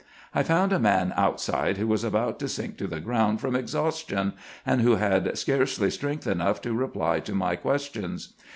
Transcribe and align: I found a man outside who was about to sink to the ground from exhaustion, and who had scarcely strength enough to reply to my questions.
I 0.33 0.41
found 0.41 0.73
a 0.73 0.79
man 0.79 1.13
outside 1.15 1.77
who 1.77 1.85
was 1.85 2.03
about 2.03 2.39
to 2.39 2.47
sink 2.47 2.75
to 2.79 2.87
the 2.87 2.99
ground 2.99 3.39
from 3.39 3.55
exhaustion, 3.55 4.33
and 4.65 4.81
who 4.81 4.95
had 4.95 5.37
scarcely 5.37 5.91
strength 5.91 6.25
enough 6.25 6.59
to 6.63 6.73
reply 6.73 7.19
to 7.19 7.35
my 7.35 7.55
questions. 7.55 8.33